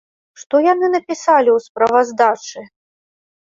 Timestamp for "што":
0.43-0.61